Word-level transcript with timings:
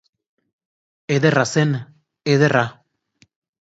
Ederra 1.17 1.45
zen, 1.53 1.79
ederra. 2.37 2.69